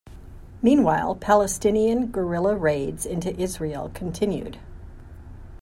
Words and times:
Meanwhile, 0.63 1.17
Palestinian 1.17 2.07
guerilla 2.07 2.55
raids 2.55 3.05
into 3.05 3.39
Israel 3.39 3.91
continued. 3.93 4.57